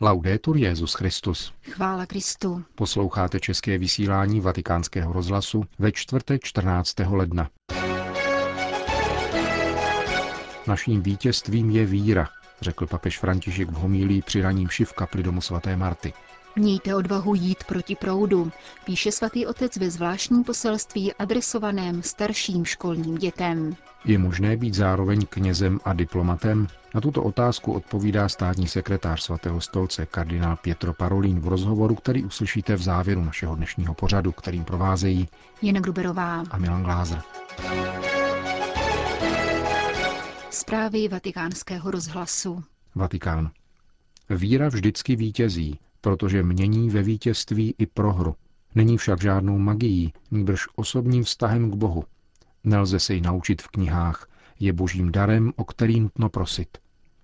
[0.00, 1.52] Laudetur Jezus Christus.
[1.62, 2.64] Chvála Kristu.
[2.74, 6.94] Posloucháte české vysílání Vatikánského rozhlasu ve čtvrtek 14.
[7.10, 7.50] ledna.
[10.66, 12.28] Naším vítězstvím je víra,
[12.60, 16.12] řekl papež František v homílii při raním šiv kapli domu svaté Marty.
[16.56, 18.52] Mějte odvahu jít proti proudu,
[18.84, 23.76] píše svatý otec ve zvláštním poselství adresovaném starším školním dětem.
[24.06, 26.66] Je možné být zároveň knězem a diplomatem?
[26.94, 32.76] Na tuto otázku odpovídá státní sekretář svatého stolce kardinál Pietro Parolin v rozhovoru, který uslyšíte
[32.76, 35.28] v závěru našeho dnešního pořadu, kterým provázejí
[35.62, 37.22] Jena Gruberová a Milan Glázer.
[40.50, 42.64] Zprávy vatikánského rozhlasu.
[42.94, 43.50] Vatikán.
[44.30, 48.34] Víra vždycky vítězí, protože mění ve vítězství i prohru.
[48.74, 52.04] Není však žádnou magií, nýbrž osobním vztahem k Bohu.
[52.64, 54.28] Nelze se ji naučit v knihách,
[54.60, 56.78] je božím darem, o který nutno prosit.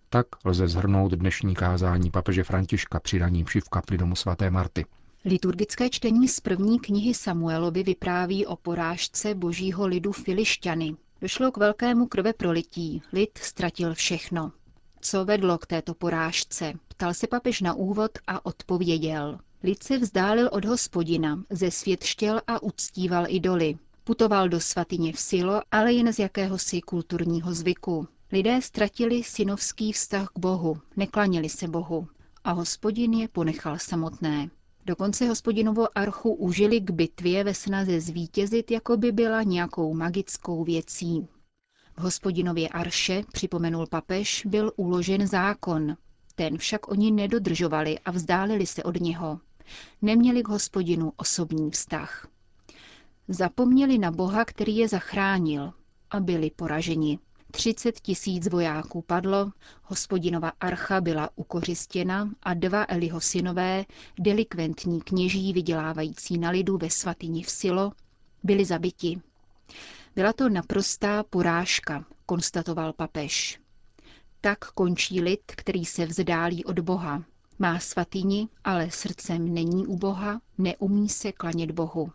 [0.09, 4.87] Tak lze zhrnout dnešní kázání papeže Františka při raním v kapli domu svaté Marty.
[5.25, 10.97] Liturgické čtení z první knihy Samuelovi vypráví o porážce božího lidu Filišťany.
[11.21, 14.53] Došlo k velkému krve prolití, lid ztratil všechno.
[15.01, 16.73] Co vedlo k této porážce?
[16.89, 19.39] Ptal se papež na úvod a odpověděl.
[19.63, 23.79] Lid se vzdálil od hospodina, ze svět štěl a uctíval idoly.
[24.05, 28.09] Putoval do svatyně v Silo, ale jen z jakéhosi kulturního zvyku.
[28.33, 32.09] Lidé ztratili synovský vztah k Bohu, neklanili se Bohu
[32.45, 34.51] a hospodin je ponechal samotné.
[34.87, 41.29] Dokonce hospodinovo archu užili k bitvě ve snaze zvítězit, jako by byla nějakou magickou věcí.
[41.97, 45.97] V hospodinově arše, připomenul papež, byl uložen zákon.
[46.35, 49.41] Ten však oni nedodržovali a vzdálili se od něho.
[50.03, 52.29] Neměli k hospodinu osobní vztah.
[53.33, 55.73] Zapomněli na Boha, který je zachránil
[56.11, 57.19] a byli poraženi.
[57.51, 63.85] 30 tisíc vojáků padlo, hospodinova archa byla ukořistěna a dva Eliho synové,
[64.19, 67.93] delikventní kněží vydělávající na lidu ve svatyni v Silo,
[68.43, 69.21] byli zabiti.
[70.15, 73.61] Byla to naprostá porážka, konstatoval papež.
[74.41, 77.25] Tak končí lid, který se vzdálí od Boha.
[77.59, 82.13] Má svatyni, ale srdcem není u Boha, neumí se klanět Bohu.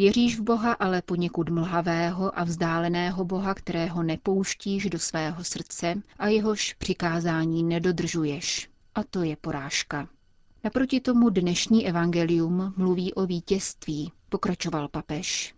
[0.00, 6.28] Věříš v Boha, ale poněkud mlhavého a vzdáleného Boha, kterého nepouštíš do svého srdce a
[6.28, 8.68] jehož přikázání nedodržuješ.
[8.94, 10.08] A to je porážka.
[10.64, 15.54] Naproti tomu dnešní evangelium mluví o vítězství, pokračoval papež.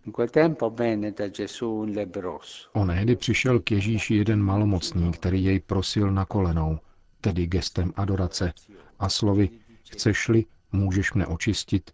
[2.73, 6.79] Onehdy přišel k Ježíši jeden malomocný, který jej prosil na kolenou,
[7.21, 8.53] tedy gestem adorace,
[8.99, 9.49] a slovy,
[9.91, 11.91] chceš-li, můžeš mne očistit,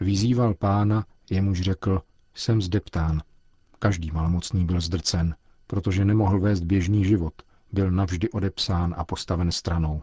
[0.00, 2.02] vyzýval pána, jemuž řekl,
[2.34, 3.22] jsem zdeptán.
[3.78, 5.34] Každý malomocný byl zdrcen,
[5.66, 7.34] protože nemohl vést běžný život,
[7.72, 10.02] byl navždy odepsán a postaven stranou.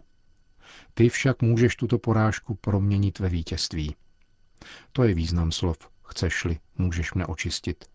[0.93, 3.95] Ty však můžeš tuto porážku proměnit ve vítězství.
[4.91, 5.77] To je význam slov.
[6.03, 7.85] Chceš-li, můžeš mne očistit.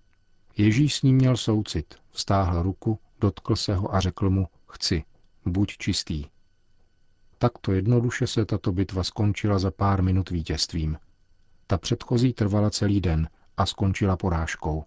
[0.57, 5.05] Ježíš s ním měl soucit, vstáhl ruku, dotkl se ho a řekl mu, chci,
[5.47, 6.25] buď čistý.
[7.39, 10.99] Takto jednoduše se tato bitva skončila za pár minut vítězstvím.
[11.73, 14.85] Ta předchozí trvala celý den a skončila porážkou.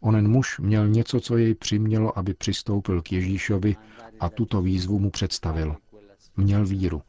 [0.00, 3.76] Onen muž měl něco, co jej přimělo, aby přistoupil k Ježíšovi
[4.20, 5.76] a tuto výzvu mu představil.
[6.36, 7.02] Měl víru.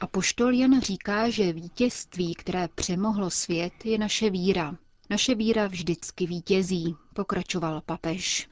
[0.00, 4.76] A poštol Jan říká, že vítězství, které přemohlo svět, je naše víra.
[5.10, 8.48] Naše víra vždycky vítězí, pokračoval papež.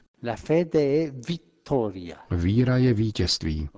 [2.31, 3.69] Víra je vítězství.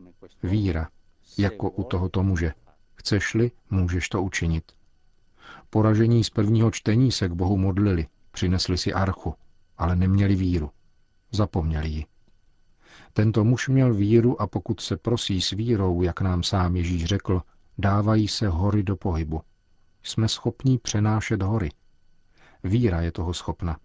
[0.44, 0.90] Víra,
[1.38, 2.54] jako u tohoto muže.
[2.96, 4.64] Chceš-li, můžeš to učinit.
[5.76, 9.36] Poražení z prvního čtení se k Bohu modlili, přinesli si archu,
[9.78, 10.72] ale neměli víru.
[11.32, 12.06] Zapomněli ji.
[13.14, 17.42] Tento muž měl víru a pokud se prosí s vírou, jak nám sám Ježíš řekl,
[17.78, 19.42] dávají se hory do pohybu.
[20.04, 21.70] Jsme schopní přenášet hory.
[22.64, 23.78] Víra je toho schopna.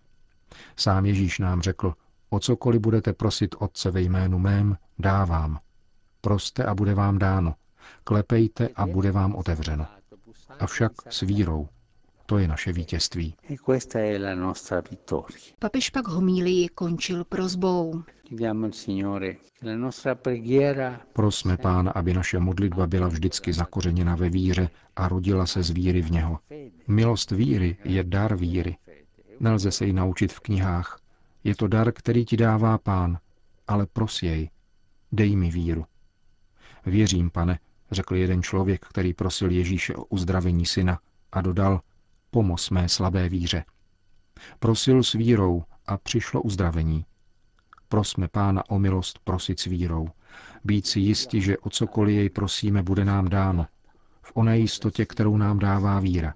[0.77, 1.95] Sám Ježíš nám řekl,
[2.29, 5.59] o cokoliv budete prosit Otce ve jménu mém, dávám.
[6.21, 7.55] Proste a bude vám dáno.
[8.05, 9.87] Klepejte a bude vám otevřeno.
[10.59, 11.69] Avšak s vírou.
[12.31, 13.35] To je naše vítězství.
[15.59, 18.03] Papež pak homílii končil prozbou.
[21.13, 26.03] Prosme Pána, aby naše modlitba byla vždycky zakořeněna ve víře a rodila se z víry
[26.03, 26.39] v něho.
[26.89, 28.77] Milost víry je dar víry.
[29.41, 31.01] Nelze se ji naučit v knihách.
[31.45, 33.19] Je to dar, který ti dává Pán,
[33.69, 34.51] ale pros jej.
[35.13, 35.85] Dej mi víru.
[36.87, 37.59] Věřím, pane,
[37.91, 40.99] řekl jeden člověk, který prosil Ježíše o uzdravení syna
[41.33, 41.81] a dodal,
[42.31, 43.65] pomoz mé slabé víře.
[44.59, 47.05] Prosil s vírou a přišlo uzdravení.
[47.89, 50.09] Prosme Pána o milost prosit s vírou.
[50.65, 53.67] Být si jisti, že o cokoliv jej prosíme, bude nám dáno.
[54.23, 56.35] V oné jistotě, kterou nám dává víra.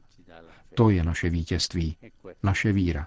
[0.74, 1.96] To je naše vítězství,
[2.42, 3.06] naše víra.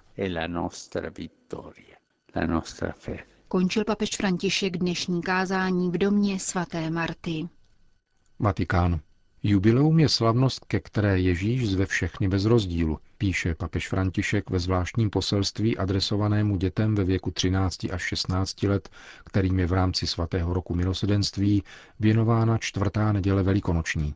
[3.48, 7.48] Končil papež František dnešní kázání v domě svaté Marty.
[8.38, 9.00] Vatikán.
[9.42, 15.10] Jubileum je slavnost, ke které Ježíš zve všechny bez rozdílu, píše papež František ve zvláštním
[15.10, 18.88] poselství adresovanému dětem ve věku 13 až 16 let,
[19.24, 21.62] kterým je v rámci svatého roku milosedenství
[22.00, 24.14] věnována čtvrtá neděle velikonoční.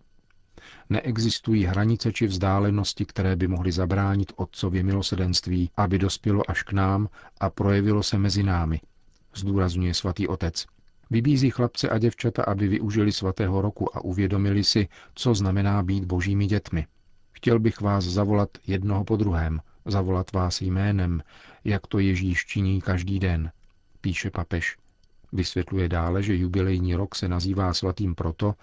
[0.90, 7.08] Neexistují hranice či vzdálenosti, které by mohly zabránit Otcově milosedenství, aby dospělo až k nám
[7.40, 8.80] a projevilo se mezi námi,
[9.34, 10.66] zdůrazňuje svatý otec.
[11.12, 16.46] Vybízí chlapce a děvčata, aby využili svatého roku a uvědomili si, co znamená být božími
[16.46, 16.86] dětmi.
[17.32, 21.22] Chtěl bych vás zavolat jednoho po druhém, zavolat vás jménem,
[21.64, 23.50] jak to Ježíš činí každý den,
[24.00, 24.76] píše papež.
[25.32, 28.54] Vysvětluje dále, že jubilejní rok se nazývá svatým proto,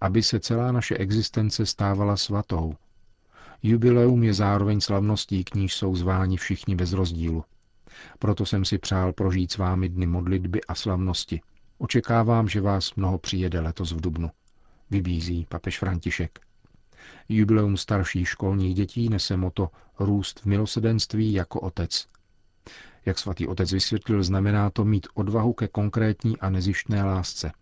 [0.00, 2.74] aby se celá naše existence stávala svatou.
[3.62, 7.44] Jubileum je zároveň slavností, k níž jsou zváni všichni bez rozdílu.
[8.18, 11.40] Proto jsem si přál prožít s vámi dny modlitby a slavnosti.
[11.78, 14.30] Očekávám, že vás mnoho přijede letos v Dubnu.
[14.90, 16.38] Vybízí papež František.
[17.28, 22.06] Jubileum starších školních dětí nese moto Růst v milosedenství jako otec.
[23.06, 27.52] Jak svatý otec vysvětlil, znamená to mít odvahu ke konkrétní a nezištné lásce,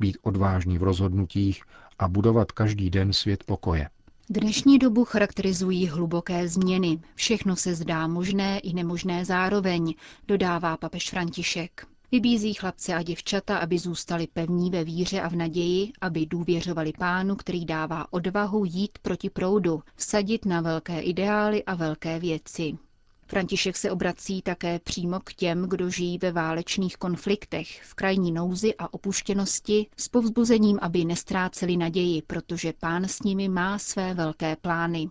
[0.00, 1.62] být odvážný v rozhodnutích
[1.98, 3.88] a budovat každý den svět pokoje.
[4.30, 7.00] Dnešní dobu charakterizují hluboké změny.
[7.14, 9.94] Všechno se zdá možné i nemožné zároveň,
[10.28, 11.86] dodává papež František.
[12.12, 17.36] Vybízí chlapce a děvčata, aby zůstali pevní ve víře a v naději, aby důvěřovali pánu,
[17.36, 22.78] který dává odvahu jít proti proudu, vsadit na velké ideály a velké věci.
[23.26, 28.74] František se obrací také přímo k těm, kdo žijí ve válečných konfliktech, v krajní nouzi
[28.78, 35.10] a opuštěnosti, s povzbuzením, aby nestráceli naději, protože pán s nimi má své velké plány.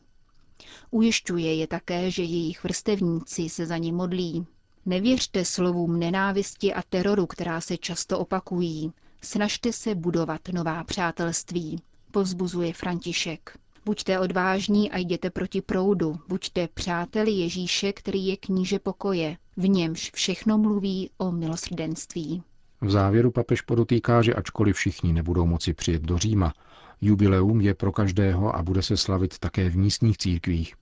[0.92, 4.48] Ujišťuje je také, že jejich vrstevníci se za ně modlí.
[4.88, 8.92] Nevěřte slovům nenávisti a teroru, která se často opakují.
[9.22, 11.82] Snažte se budovat nová přátelství,
[12.12, 13.58] povzbuzuje František.
[13.86, 16.16] Buďte odvážní a jděte proti proudu.
[16.28, 19.38] Buďte přáteli Ježíše, který je kníže pokoje.
[19.58, 22.44] V němž všechno mluví o milosrdenství.
[22.82, 26.54] V závěru papež podotýká, že ačkoliv všichni nebudou moci přijet do Říma,
[27.02, 30.76] jubileum je pro každého a bude se slavit také v místních církvích.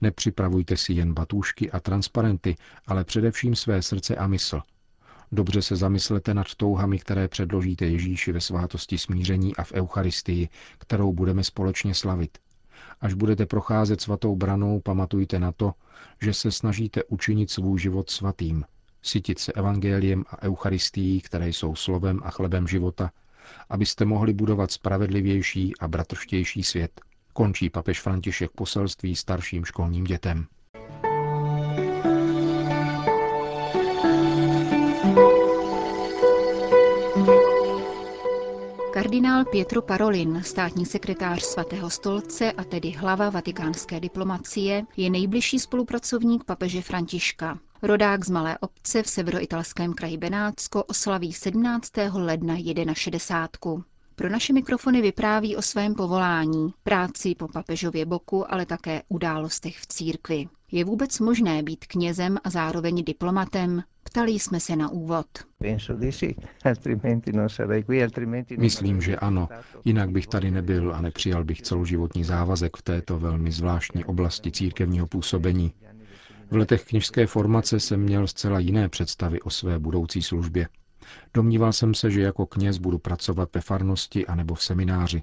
[0.00, 2.56] Nepřipravujte si jen batůšky a transparenty,
[2.86, 4.60] ale především své srdce a mysl.
[5.32, 10.48] Dobře se zamyslete nad touhami, které předložíte Ježíši ve svátosti smíření a v Eucharistii,
[10.78, 12.38] kterou budeme společně slavit.
[13.00, 15.72] Až budete procházet svatou branou, pamatujte na to,
[16.22, 18.64] že se snažíte učinit svůj život svatým,
[19.02, 23.10] sytit se evangeliem a eucharistií, které jsou slovem a chlebem života,
[23.70, 27.00] abyste mohli budovat spravedlivější a bratrštější svět.
[27.34, 30.46] Končí papež František poselství starším školním dětem.
[38.92, 46.44] Kardinál Pietro Parolin, státní sekretář svatého stolce a tedy hlava vatikánské diplomacie, je nejbližší spolupracovník
[46.44, 47.58] papeže Františka.
[47.82, 51.92] Rodák z malé obce v severoitalském kraji Benátsko oslaví 17.
[52.12, 52.56] ledna
[52.94, 53.93] 61.
[54.16, 59.86] Pro naše mikrofony vypráví o svém povolání, práci po papežově boku, ale také událostech v
[59.86, 60.48] církvi.
[60.72, 63.82] Je vůbec možné být knězem a zároveň diplomatem?
[64.04, 65.26] Ptali jsme se na úvod.
[68.58, 69.48] Myslím, že ano,
[69.84, 75.06] jinak bych tady nebyl a nepřijal bych celoživotní závazek v této velmi zvláštní oblasti církevního
[75.06, 75.72] působení.
[76.50, 80.68] V letech kněžské formace jsem měl zcela jiné představy o své budoucí službě.
[81.34, 85.22] Domníval jsem se, že jako kněz budu pracovat ve farnosti anebo v semináři.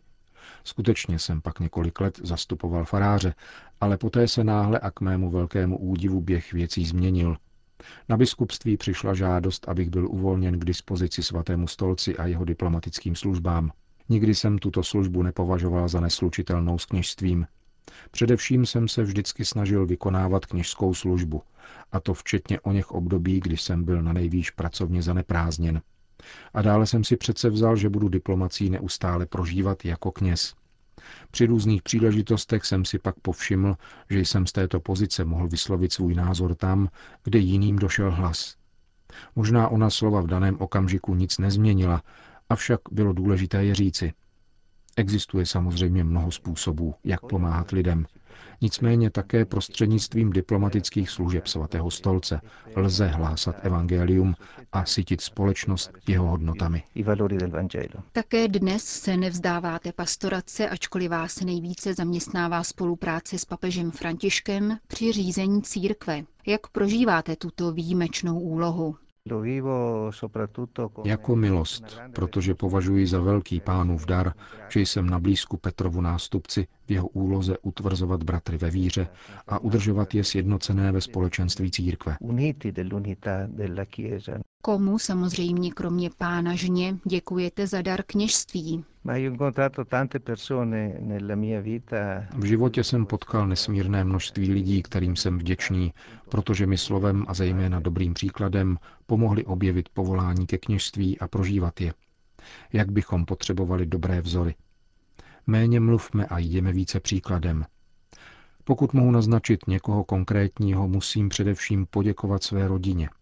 [0.63, 3.33] Skutečně jsem pak několik let zastupoval faráře,
[3.81, 7.37] ale poté se náhle a k mému velkému údivu běh věcí změnil.
[8.09, 13.71] Na biskupství přišla žádost, abych byl uvolněn k dispozici svatému stolci a jeho diplomatickým službám.
[14.09, 17.47] Nikdy jsem tuto službu nepovažoval za neslučitelnou s kněžstvím.
[18.11, 21.41] Především jsem se vždycky snažil vykonávat kněžskou službu,
[21.91, 25.81] a to včetně o něch období, kdy jsem byl na nejvýš pracovně zaneprázdněn.
[26.53, 30.53] A dále jsem si přece vzal, že budu diplomací neustále prožívat jako kněz.
[31.31, 33.75] Při různých příležitostech jsem si pak povšiml,
[34.09, 36.89] že jsem z této pozice mohl vyslovit svůj názor tam,
[37.23, 38.55] kde jiným došel hlas.
[39.35, 42.03] Možná ona slova v daném okamžiku nic nezměnila,
[42.49, 44.13] avšak bylo důležité je říci.
[44.97, 48.05] Existuje samozřejmě mnoho způsobů, jak pomáhat lidem,
[48.63, 52.41] Nicméně také prostřednictvím diplomatických služeb svatého stolce
[52.75, 54.35] lze hlásat evangelium
[54.71, 56.83] a sytit společnost jeho hodnotami.
[58.11, 65.61] Také dnes se nevzdáváte pastorace, ačkoliv vás nejvíce zaměstnává spolupráce s papežem Františkem při řízení
[65.61, 66.23] církve.
[66.47, 68.95] Jak prožíváte tuto výjimečnou úlohu?
[71.05, 74.33] Jako milost, protože považuji za velký pánův dar,
[74.69, 79.07] že jsem na blízku Petrovu nástupci v jeho úloze utvrzovat bratry ve víře
[79.47, 82.17] a udržovat je sjednocené ve společenství církve.
[84.63, 88.85] Komu samozřejmě kromě pána žně děkujete za dar kněžství?
[92.37, 95.93] V životě jsem potkal nesmírné množství lidí, kterým jsem vděčný,
[96.29, 101.93] protože mi slovem a zejména dobrým příkladem pomohli objevit povolání ke kněžství a prožívat je.
[102.73, 104.55] Jak bychom potřebovali dobré vzory.
[105.47, 107.65] Méně mluvme a jdeme více příkladem.
[108.63, 113.09] Pokud mohu naznačit někoho konkrétního, musím především poděkovat své rodině–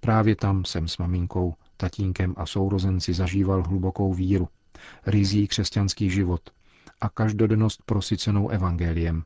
[0.00, 4.48] Právě tam jsem s maminkou, tatínkem a sourozenci zažíval hlubokou víru,
[5.06, 6.40] rizí křesťanský život
[7.00, 9.22] a každodennost prosycenou evangeliem.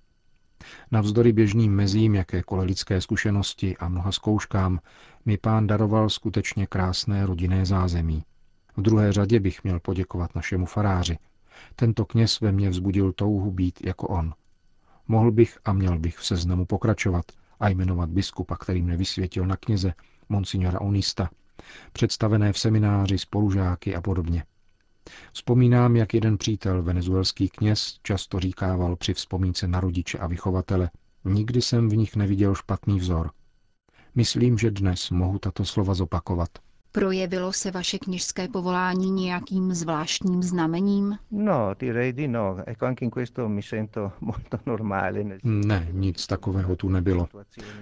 [0.90, 4.80] Navzdory běžným mezím jakékoliv lidské zkušenosti a mnoha zkouškám
[5.24, 8.24] mi pán daroval skutečně krásné rodinné zázemí.
[8.76, 11.18] V druhé řadě bych měl poděkovat našemu faráři.
[11.76, 14.34] Tento kněz ve mně vzbudil touhu být jako on.
[15.08, 17.24] Mohl bych a měl bych v seznamu pokračovat
[17.60, 19.92] a jmenovat biskupa, který mě vysvětil na kněze,
[20.28, 21.30] monsignora Onista,
[21.92, 24.44] představené v semináři, spolužáky a podobně.
[25.32, 30.90] Vzpomínám, jak jeden přítel, venezuelský kněz, často říkával při vzpomínce na rodiče a vychovatele,
[31.24, 33.30] nikdy jsem v nich neviděl špatný vzor.
[34.14, 36.48] Myslím, že dnes mohu tato slova zopakovat.
[36.96, 41.18] Projevilo se vaše kněžské povolání nějakým zvláštním znamením?
[41.30, 42.56] No, direi di no.
[42.66, 45.24] Ecco, anche in questo mi sento molto normale.
[45.44, 47.28] Ne, nic takového tu nebylo.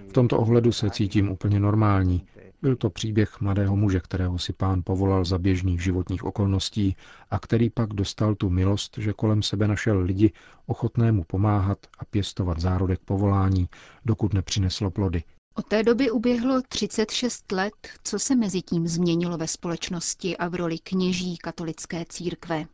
[0.08, 2.26] V tomto ohledu se cítím úplně normální.
[2.62, 6.96] Byl to příběh mladého muže, kterého si pán povolal za běžných životních okolností
[7.30, 10.32] a který pak dostal tu milost, že kolem sebe našel lidi
[10.66, 13.68] ochotné mu pomáhat a pěstovat zárodek povolání,
[14.04, 15.22] dokud nepřineslo plody.
[15.56, 20.54] Od té doby uběhlo 36 let, co se mezi tím změnilo ve společnosti a v
[20.54, 22.64] roli kněží katolické církve.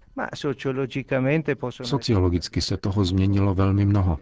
[1.83, 4.19] Sociologicky se toho změnilo velmi mnoho.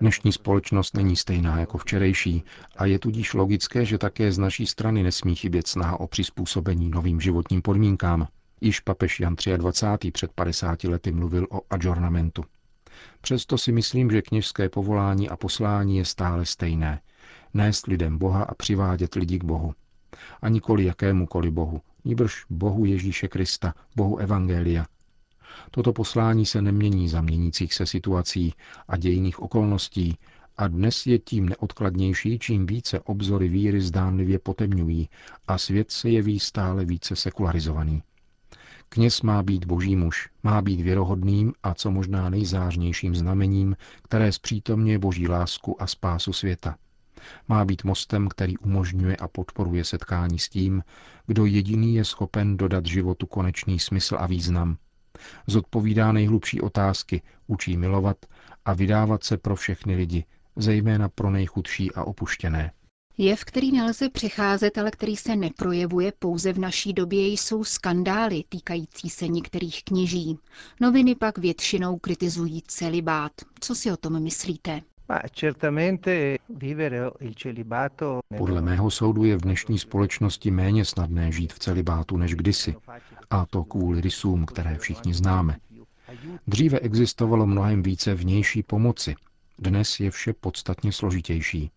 [0.00, 2.44] Dnešní společnost není stejná jako včerejší
[2.76, 7.20] a je tudíž logické, že také z naší strany nesmí chybět snaha o přizpůsobení novým
[7.20, 8.28] životním podmínkám.
[8.60, 10.10] Již papež Jan 23.
[10.10, 12.44] před 50 lety mluvil o adjornamentu.
[13.20, 17.00] Přesto si myslím, že kněžské povolání a poslání je stále stejné–
[17.54, 19.74] nést lidem Boha a přivádět lidi k Bohu.
[20.42, 24.86] A nikoli jakémukoli Bohu, níbrž Bohu Ježíše Krista, Bohu Evangelia.
[25.70, 28.54] Toto poslání se nemění za měnících se situací
[28.88, 30.18] a dějných okolností
[30.56, 35.08] a dnes je tím neodkladnější, čím více obzory víry zdánlivě potemňují
[35.48, 38.02] a svět se jeví stále více sekularizovaný.
[38.88, 44.98] Kněz má být boží muž, má být věrohodným a co možná nejzářnějším znamením, které zpřítomňuje
[44.98, 46.76] boží lásku a spásu světa.
[47.48, 50.82] Má být mostem, který umožňuje a podporuje setkání s tím,
[51.26, 54.76] kdo jediný je schopen dodat životu konečný smysl a význam.
[55.46, 58.16] Zodpovídá nejhlubší otázky, učí milovat
[58.64, 60.24] a vydávat se pro všechny lidi,
[60.56, 62.72] zejména pro nejchudší a opuštěné.
[63.18, 69.10] Jev, který nelze přecházet, ale který se neprojevuje pouze v naší době, jsou skandály týkající
[69.10, 70.38] se některých kněží.
[70.80, 73.32] Noviny pak většinou kritizují celibát.
[73.60, 74.80] Co si o tom myslíte?
[78.38, 82.76] Podle mého soudu je v dnešní společnosti méně snadné žít v celibátu než kdysi,
[83.30, 85.56] a to kvůli rysům, které všichni známe.
[86.46, 89.14] Dříve existovalo mnohem více vnější pomoci,
[89.58, 91.70] dnes je vše podstatně složitější.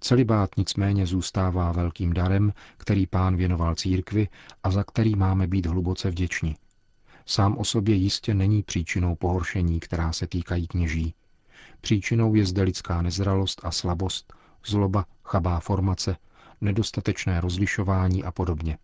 [0.00, 4.28] Celibát nicméně zůstává velkým darem, který pán věnoval církvi
[4.62, 6.56] a za který máme být hluboce vděční.
[7.26, 11.14] Sám o sobě jistě není příčinou pohoršení, která se týkají kněží.
[11.80, 14.32] Příčinou je zde lidská nezralost a slabost,
[14.66, 16.16] zloba, chabá formace,
[16.60, 18.78] nedostatečné rozlišování a podobně.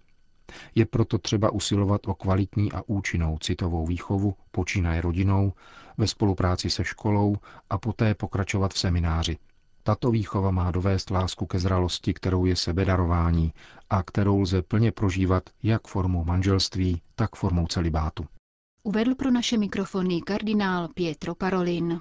[0.75, 5.52] Je proto třeba usilovat o kvalitní a účinnou citovou výchovu, počínaje rodinou,
[5.99, 7.37] ve spolupráci se školou
[7.71, 9.38] a poté pokračovat v semináři.
[9.83, 13.52] Tato výchova má dovést lásku ke zralosti, kterou je sebedarování
[13.91, 18.26] a kterou lze plně prožívat jak formou manželství, tak formou celibátu.
[18.83, 22.00] Uvedl pro naše mikrofony kardinál Pietro Parolin.